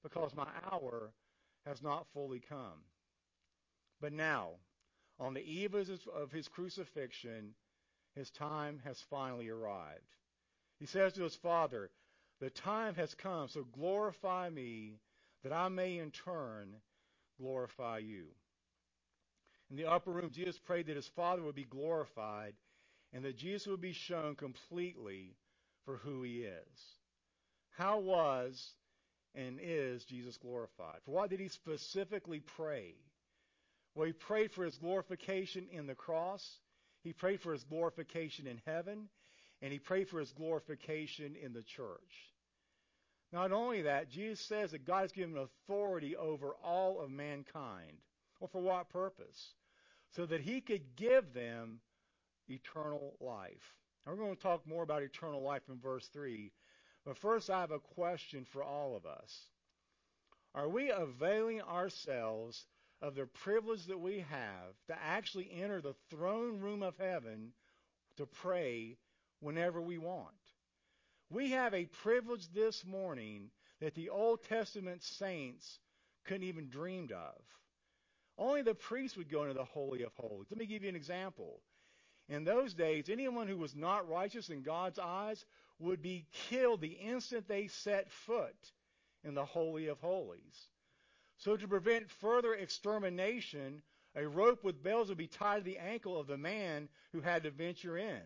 because 0.02 0.34
my 0.34 0.48
hour 0.70 1.12
has 1.66 1.82
not 1.82 2.06
fully 2.14 2.40
come. 2.40 2.84
But 4.00 4.12
now, 4.12 4.50
on 5.18 5.34
the 5.34 5.42
eve 5.42 5.74
of 5.74 6.32
his 6.32 6.48
crucifixion, 6.48 7.54
his 8.14 8.30
time 8.30 8.80
has 8.84 9.00
finally 9.10 9.48
arrived. 9.48 10.16
He 10.78 10.86
says 10.86 11.12
to 11.14 11.22
his 11.22 11.36
Father, 11.36 11.90
The 12.44 12.50
time 12.50 12.94
has 12.96 13.14
come, 13.14 13.48
so 13.48 13.64
glorify 13.72 14.50
me, 14.50 14.98
that 15.44 15.52
I 15.54 15.68
may 15.68 15.96
in 15.96 16.10
turn 16.10 16.74
glorify 17.40 18.00
you. 18.00 18.26
In 19.70 19.78
the 19.78 19.90
upper 19.90 20.10
room, 20.10 20.28
Jesus 20.30 20.58
prayed 20.58 20.88
that 20.88 20.96
his 20.96 21.08
Father 21.16 21.42
would 21.42 21.54
be 21.54 21.64
glorified 21.64 22.52
and 23.14 23.24
that 23.24 23.38
Jesus 23.38 23.66
would 23.66 23.80
be 23.80 23.94
shown 23.94 24.34
completely 24.34 25.38
for 25.86 25.96
who 25.96 26.22
he 26.22 26.42
is. 26.42 26.82
How 27.78 28.00
was 28.00 28.74
and 29.34 29.58
is 29.58 30.04
Jesus 30.04 30.36
glorified? 30.36 30.98
For 31.06 31.12
what 31.12 31.30
did 31.30 31.40
he 31.40 31.48
specifically 31.48 32.40
pray? 32.40 32.94
Well, 33.94 34.06
he 34.06 34.12
prayed 34.12 34.52
for 34.52 34.66
his 34.66 34.76
glorification 34.76 35.66
in 35.72 35.86
the 35.86 35.94
cross. 35.94 36.46
He 37.04 37.14
prayed 37.14 37.40
for 37.40 37.54
his 37.54 37.64
glorification 37.64 38.46
in 38.46 38.60
heaven. 38.66 39.08
And 39.62 39.72
he 39.72 39.78
prayed 39.78 40.10
for 40.10 40.20
his 40.20 40.32
glorification 40.32 41.36
in 41.42 41.54
the 41.54 41.62
church. 41.62 42.33
Not 43.34 43.50
only 43.50 43.82
that, 43.82 44.08
Jesus 44.10 44.38
says 44.38 44.70
that 44.70 44.86
God 44.86 45.00
has 45.00 45.10
given 45.10 45.36
authority 45.36 46.14
over 46.14 46.54
all 46.64 47.00
of 47.00 47.10
mankind. 47.10 47.98
Well, 48.38 48.48
for 48.52 48.62
what 48.62 48.90
purpose? 48.90 49.54
So 50.12 50.24
that 50.26 50.40
he 50.40 50.60
could 50.60 50.94
give 50.94 51.34
them 51.34 51.80
eternal 52.46 53.16
life. 53.20 53.74
Now, 54.06 54.12
we're 54.12 54.18
going 54.18 54.36
to 54.36 54.42
talk 54.42 54.64
more 54.68 54.84
about 54.84 55.02
eternal 55.02 55.42
life 55.42 55.62
in 55.68 55.80
verse 55.80 56.08
3. 56.12 56.52
But 57.04 57.18
first, 57.18 57.50
I 57.50 57.60
have 57.60 57.72
a 57.72 57.80
question 57.80 58.46
for 58.52 58.62
all 58.62 58.94
of 58.94 59.04
us. 59.04 59.48
Are 60.54 60.68
we 60.68 60.92
availing 60.92 61.60
ourselves 61.60 62.64
of 63.02 63.16
the 63.16 63.26
privilege 63.26 63.86
that 63.86 63.98
we 63.98 64.24
have 64.30 64.76
to 64.86 64.96
actually 65.02 65.50
enter 65.60 65.80
the 65.80 65.96
throne 66.08 66.60
room 66.60 66.84
of 66.84 66.96
heaven 66.98 67.50
to 68.16 68.26
pray 68.26 68.96
whenever 69.40 69.82
we 69.82 69.98
want? 69.98 70.30
We 71.30 71.50
have 71.50 71.74
a 71.74 71.86
privilege 71.86 72.48
this 72.52 72.84
morning 72.84 73.50
that 73.80 73.94
the 73.94 74.10
Old 74.10 74.42
Testament 74.44 75.02
saints 75.02 75.78
couldn't 76.24 76.44
even 76.44 76.68
dreamed 76.68 77.12
of. 77.12 77.40
Only 78.36 78.62
the 78.62 78.74
priests 78.74 79.16
would 79.16 79.30
go 79.30 79.42
into 79.42 79.54
the 79.54 79.64
Holy 79.64 80.02
of 80.02 80.12
Holies. 80.14 80.46
Let 80.50 80.58
me 80.58 80.66
give 80.66 80.82
you 80.82 80.88
an 80.88 80.96
example. 80.96 81.60
In 82.28 82.44
those 82.44 82.74
days, 82.74 83.08
anyone 83.08 83.48
who 83.48 83.56
was 83.56 83.76
not 83.76 84.08
righteous 84.08 84.48
in 84.48 84.62
God's 84.62 84.98
eyes 84.98 85.44
would 85.78 86.02
be 86.02 86.26
killed 86.48 86.80
the 86.80 86.88
instant 86.88 87.46
they 87.46 87.68
set 87.68 88.10
foot 88.10 88.72
in 89.22 89.34
the 89.34 89.44
Holy 89.44 89.88
of 89.88 90.00
Holies. 90.00 90.68
So 91.38 91.56
to 91.56 91.68
prevent 91.68 92.10
further 92.10 92.54
extermination, 92.54 93.82
a 94.14 94.26
rope 94.26 94.64
with 94.64 94.82
bells 94.82 95.08
would 95.08 95.18
be 95.18 95.26
tied 95.26 95.58
to 95.58 95.64
the 95.64 95.78
ankle 95.78 96.18
of 96.18 96.26
the 96.26 96.38
man 96.38 96.88
who 97.12 97.20
had 97.20 97.42
to 97.42 97.50
venture 97.50 97.98
in. 97.98 98.22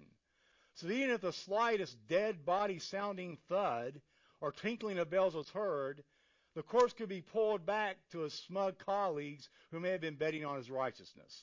So 0.78 0.88
even 0.88 1.11
if 1.11 1.23
the 1.23 1.32
slightest 1.32 1.97
dead 2.06 2.47
body 2.47 2.78
sounding 2.78 3.37
thud 3.49 4.00
or 4.40 4.52
tinkling 4.52 4.99
of 4.99 5.11
bells 5.11 5.35
was 5.35 5.50
heard, 5.50 6.04
the 6.54 6.62
corpse 6.62 6.92
could 6.92 7.08
be 7.08 7.20
pulled 7.20 7.66
back 7.66 7.97
to 8.12 8.20
his 8.20 8.32
smug 8.32 8.78
colleagues 8.78 9.49
who 9.73 9.80
may 9.80 9.90
have 9.90 10.00
been 10.00 10.14
betting 10.14 10.44
on 10.44 10.56
his 10.56 10.70
righteousness. 10.70 11.42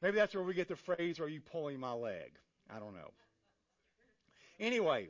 Maybe 0.00 0.16
that's 0.16 0.34
where 0.34 0.42
we 0.42 0.54
get 0.54 0.66
the 0.66 0.74
phrase, 0.74 1.20
are 1.20 1.28
you 1.28 1.40
pulling 1.40 1.78
my 1.78 1.92
leg? 1.92 2.32
I 2.68 2.80
don't 2.80 2.94
know. 2.94 3.12
Anyway, 4.58 5.08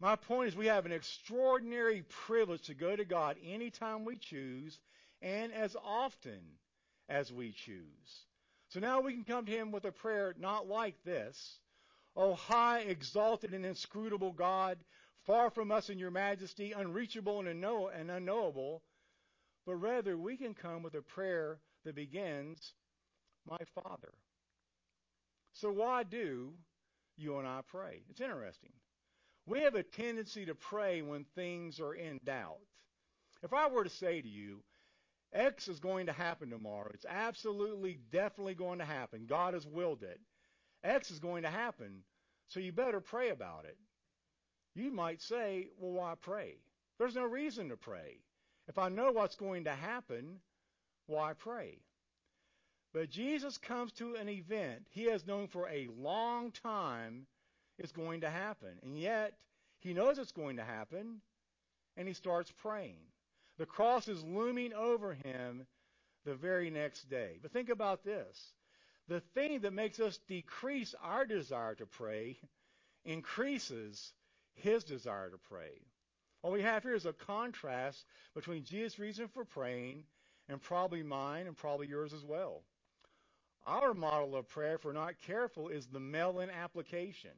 my 0.00 0.16
point 0.16 0.48
is 0.48 0.56
we 0.56 0.66
have 0.66 0.86
an 0.86 0.92
extraordinary 0.92 2.04
privilege 2.26 2.62
to 2.68 2.74
go 2.74 2.96
to 2.96 3.04
God 3.04 3.36
anytime 3.44 4.06
we 4.06 4.16
choose 4.16 4.78
and 5.20 5.52
as 5.52 5.76
often 5.84 6.40
as 7.10 7.30
we 7.30 7.52
choose. 7.52 8.24
So 8.70 8.80
now 8.80 9.02
we 9.02 9.12
can 9.12 9.24
come 9.24 9.44
to 9.44 9.52
Him 9.52 9.72
with 9.72 9.84
a 9.84 9.92
prayer 9.92 10.34
not 10.38 10.66
like 10.66 10.96
this. 11.04 11.58
O 12.16 12.34
high, 12.34 12.80
exalted, 12.80 13.52
and 13.52 13.66
inscrutable 13.66 14.32
God, 14.32 14.78
far 15.26 15.50
from 15.50 15.70
us 15.70 15.90
in 15.90 15.98
your 15.98 16.10
majesty, 16.10 16.72
unreachable 16.72 17.40
and, 17.40 17.48
and 17.48 18.10
unknowable, 18.10 18.82
but 19.66 19.74
rather 19.74 20.16
we 20.16 20.36
can 20.36 20.54
come 20.54 20.82
with 20.82 20.94
a 20.94 21.02
prayer 21.02 21.58
that 21.84 21.94
begins, 21.94 22.72
My 23.48 23.58
Father. 23.74 24.12
So 25.52 25.70
why 25.72 26.04
do 26.04 26.52
you 27.16 27.38
and 27.38 27.46
I 27.46 27.60
pray? 27.66 28.02
It's 28.10 28.20
interesting. 28.20 28.72
We 29.46 29.60
have 29.60 29.74
a 29.74 29.82
tendency 29.82 30.46
to 30.46 30.54
pray 30.54 31.02
when 31.02 31.24
things 31.34 31.80
are 31.80 31.94
in 31.94 32.20
doubt. 32.24 32.58
If 33.42 33.52
I 33.52 33.68
were 33.68 33.84
to 33.84 33.90
say 33.90 34.20
to 34.20 34.28
you, 34.28 34.62
X 35.32 35.68
is 35.68 35.80
going 35.80 36.06
to 36.06 36.12
happen 36.12 36.50
tomorrow, 36.50 36.90
it's 36.94 37.06
absolutely, 37.08 37.98
definitely 38.10 38.54
going 38.54 38.78
to 38.78 38.84
happen. 38.84 39.26
God 39.26 39.54
has 39.54 39.66
willed 39.66 40.02
it. 40.02 40.20
X 40.86 41.10
is 41.10 41.18
going 41.18 41.42
to 41.42 41.50
happen, 41.50 42.02
so 42.48 42.60
you 42.60 42.72
better 42.72 43.00
pray 43.00 43.30
about 43.30 43.64
it. 43.64 43.76
You 44.74 44.90
might 44.90 45.20
say, 45.22 45.68
well, 45.78 45.92
why 45.92 46.14
pray? 46.20 46.56
There's 46.98 47.14
no 47.14 47.24
reason 47.24 47.70
to 47.70 47.76
pray. 47.76 48.18
If 48.68 48.78
I 48.78 48.88
know 48.88 49.12
what's 49.12 49.36
going 49.36 49.64
to 49.64 49.72
happen, 49.72 50.40
why 51.06 51.32
pray? 51.34 51.78
But 52.92 53.10
Jesus 53.10 53.58
comes 53.58 53.92
to 53.92 54.14
an 54.14 54.28
event 54.28 54.86
he 54.90 55.04
has 55.04 55.26
known 55.26 55.48
for 55.48 55.68
a 55.68 55.88
long 55.98 56.50
time 56.50 57.26
is 57.78 57.92
going 57.92 58.22
to 58.22 58.30
happen. 58.30 58.78
And 58.82 58.98
yet, 58.98 59.34
he 59.80 59.92
knows 59.92 60.18
it's 60.18 60.32
going 60.32 60.56
to 60.56 60.64
happen, 60.64 61.20
and 61.96 62.08
he 62.08 62.14
starts 62.14 62.52
praying. 62.62 62.98
The 63.58 63.66
cross 63.66 64.08
is 64.08 64.22
looming 64.24 64.72
over 64.72 65.14
him 65.14 65.66
the 66.24 66.34
very 66.34 66.70
next 66.70 67.08
day. 67.08 67.38
But 67.40 67.52
think 67.52 67.68
about 67.68 68.04
this. 68.04 68.52
The 69.08 69.20
thing 69.34 69.60
that 69.60 69.72
makes 69.72 70.00
us 70.00 70.18
decrease 70.28 70.94
our 71.02 71.24
desire 71.24 71.74
to 71.76 71.86
pray 71.86 72.38
increases 73.04 74.12
his 74.54 74.82
desire 74.82 75.30
to 75.30 75.38
pray. 75.48 75.80
What 76.40 76.52
we 76.52 76.62
have 76.62 76.82
here 76.82 76.94
is 76.94 77.06
a 77.06 77.12
contrast 77.12 78.04
between 78.34 78.64
Jesus' 78.64 78.98
reason 78.98 79.28
for 79.28 79.44
praying 79.44 80.04
and 80.48 80.60
probably 80.60 81.02
mine 81.02 81.46
and 81.46 81.56
probably 81.56 81.86
yours 81.86 82.12
as 82.12 82.24
well. 82.24 82.62
Our 83.66 83.94
model 83.94 84.36
of 84.36 84.48
prayer, 84.48 84.76
if 84.76 84.84
we're 84.84 84.92
not 84.92 85.14
careful, 85.26 85.68
is 85.68 85.86
the 85.86 86.00
mail-in 86.00 86.50
application. 86.50 87.32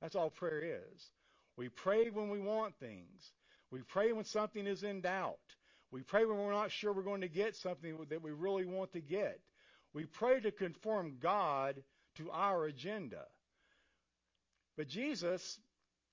That's 0.00 0.14
all 0.14 0.30
prayer 0.30 0.60
is. 0.60 1.10
We 1.56 1.68
pray 1.68 2.10
when 2.10 2.30
we 2.30 2.40
want 2.40 2.76
things. 2.76 3.32
We 3.70 3.80
pray 3.80 4.12
when 4.12 4.24
something 4.24 4.66
is 4.66 4.82
in 4.82 5.00
doubt. 5.00 5.38
We 5.90 6.02
pray 6.02 6.24
when 6.24 6.38
we're 6.38 6.52
not 6.52 6.70
sure 6.70 6.92
we're 6.92 7.02
going 7.02 7.22
to 7.22 7.28
get 7.28 7.56
something 7.56 7.96
that 8.08 8.22
we 8.22 8.30
really 8.30 8.66
want 8.66 8.92
to 8.92 9.00
get. 9.00 9.40
We 9.94 10.04
pray 10.04 10.40
to 10.40 10.50
conform 10.50 11.16
God 11.20 11.82
to 12.16 12.30
our 12.30 12.66
agenda. 12.66 13.24
But 14.76 14.88
Jesus 14.88 15.58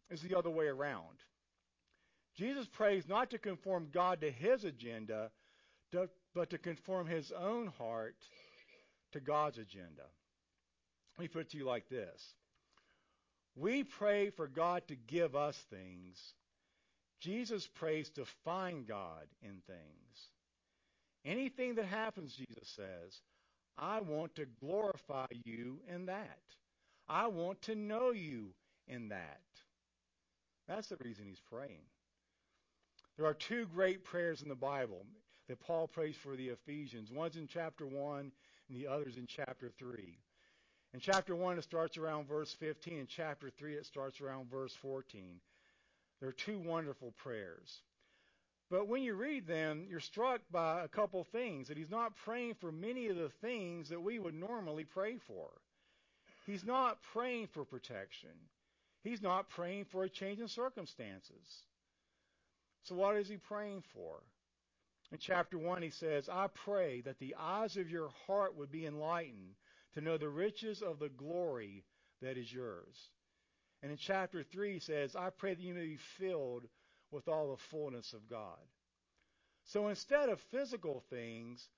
is 0.09 0.21
the 0.21 0.37
other 0.37 0.51
way 0.51 0.67
around. 0.67 1.17
Jesus 2.37 2.67
prays 2.67 3.07
not 3.09 3.31
to 3.31 3.37
conform 3.37 3.89
God 3.91 4.21
to 4.21 4.31
his 4.31 4.63
agenda, 4.63 5.31
but 5.91 6.49
to 6.51 6.57
conform 6.57 7.07
his 7.07 7.31
own 7.31 7.67
heart 7.77 8.15
to 9.13 9.19
God's 9.19 9.57
agenda. 9.57 10.03
Let 11.17 11.23
me 11.23 11.27
put 11.27 11.41
it 11.41 11.49
to 11.51 11.57
you 11.57 11.65
like 11.65 11.89
this. 11.89 12.35
We 13.55 13.83
pray 13.83 14.29
for 14.29 14.47
God 14.47 14.87
to 14.87 14.95
give 14.95 15.35
us 15.35 15.57
things. 15.69 16.17
Jesus 17.19 17.67
prays 17.67 18.09
to 18.11 18.25
find 18.45 18.87
God 18.87 19.27
in 19.43 19.61
things. 19.67 20.29
Anything 21.25 21.75
that 21.75 21.85
happens, 21.85 22.33
Jesus 22.33 22.69
says, 22.75 23.19
I 23.77 24.01
want 24.01 24.35
to 24.35 24.45
glorify 24.59 25.27
you 25.43 25.79
in 25.93 26.05
that. 26.07 26.39
I 27.07 27.27
want 27.27 27.61
to 27.63 27.75
know 27.75 28.11
you 28.11 28.49
in 28.87 29.09
that. 29.09 29.41
That's 30.67 30.87
the 30.87 30.97
reason 31.03 31.25
he's 31.25 31.41
praying. 31.51 31.83
There 33.17 33.25
are 33.25 33.33
two 33.33 33.65
great 33.73 34.03
prayers 34.03 34.41
in 34.41 34.49
the 34.49 34.55
Bible 34.55 35.05
that 35.47 35.59
Paul 35.59 35.87
prays 35.87 36.15
for 36.15 36.35
the 36.35 36.49
Ephesians. 36.49 37.11
One's 37.11 37.35
in 37.35 37.47
chapter 37.47 37.85
1 37.85 38.31
and 38.69 38.77
the 38.77 38.87
other's 38.87 39.17
in 39.17 39.27
chapter 39.27 39.71
3. 39.77 40.17
In 40.93 40.99
chapter 40.99 41.35
1, 41.35 41.57
it 41.57 41.63
starts 41.63 41.97
around 41.97 42.27
verse 42.27 42.53
15. 42.53 42.97
In 42.97 43.07
chapter 43.07 43.49
3, 43.49 43.75
it 43.75 43.85
starts 43.85 44.21
around 44.21 44.49
verse 44.49 44.73
14. 44.81 45.39
There 46.19 46.29
are 46.29 46.33
two 46.33 46.59
wonderful 46.59 47.13
prayers. 47.17 47.81
But 48.71 48.87
when 48.87 49.03
you 49.03 49.15
read 49.15 49.47
them, 49.47 49.85
you're 49.89 49.99
struck 49.99 50.39
by 50.49 50.81
a 50.81 50.87
couple 50.87 51.25
things 51.25 51.67
that 51.67 51.77
he's 51.77 51.89
not 51.89 52.15
praying 52.23 52.55
for 52.61 52.71
many 52.71 53.07
of 53.07 53.17
the 53.17 53.31
things 53.41 53.89
that 53.89 54.01
we 54.01 54.17
would 54.17 54.33
normally 54.33 54.85
pray 54.85 55.17
for. 55.27 55.49
He's 56.45 56.63
not 56.63 56.97
praying 57.11 57.47
for 57.47 57.65
protection. 57.65 58.29
He's 59.03 59.21
not 59.21 59.49
praying 59.49 59.85
for 59.91 60.05
a 60.05 60.09
change 60.09 60.39
in 60.39 60.47
circumstances. 60.47 61.65
So 62.83 62.95
what 62.95 63.17
is 63.17 63.27
he 63.27 63.35
praying 63.35 63.83
for? 63.93 64.23
In 65.11 65.17
chapter 65.17 65.57
1, 65.57 65.81
he 65.81 65.89
says, 65.89 66.29
I 66.29 66.47
pray 66.47 67.01
that 67.01 67.19
the 67.19 67.35
eyes 67.37 67.75
of 67.75 67.89
your 67.89 68.09
heart 68.25 68.55
would 68.55 68.71
be 68.71 68.85
enlightened 68.85 69.55
to 69.95 70.01
know 70.01 70.17
the 70.17 70.29
riches 70.29 70.81
of 70.81 70.97
the 70.97 71.09
glory 71.09 71.83
that 72.21 72.37
is 72.37 72.51
yours. 72.53 73.09
And 73.83 73.91
in 73.91 73.97
chapter 73.97 74.43
3 74.43 74.73
he 74.75 74.79
says, 74.79 75.13
I 75.13 75.29
pray 75.29 75.55
that 75.55 75.61
you 75.61 75.73
may 75.73 75.87
be 75.87 75.99
filled 76.17 76.67
with 77.11 77.27
all 77.27 77.51
the 77.51 77.63
fullness 77.69 78.13
of 78.13 78.29
God. 78.29 78.57
So 79.65 79.89
instead 79.89 80.29
of 80.29 80.39
physical 80.51 81.03
things, 81.09 81.69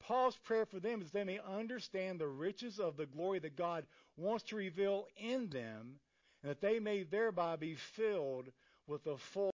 Paul's 0.00 0.36
prayer 0.36 0.66
for 0.66 0.80
them 0.80 1.00
is 1.00 1.10
that 1.10 1.18
they 1.18 1.24
may 1.24 1.40
understand 1.40 2.18
the 2.18 2.28
riches 2.28 2.78
of 2.78 2.96
the 2.96 3.06
glory 3.06 3.38
that 3.40 3.56
God 3.56 3.84
wants 4.16 4.44
to 4.44 4.56
reveal 4.56 5.06
in 5.16 5.48
them, 5.48 5.98
and 6.42 6.50
that 6.50 6.60
they 6.60 6.78
may 6.78 7.02
thereby 7.02 7.56
be 7.56 7.74
filled 7.74 8.50
with 8.86 9.04
the 9.04 9.16
full 9.16 9.50